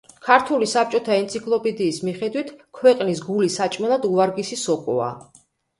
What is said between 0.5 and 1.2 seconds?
საბჭოთა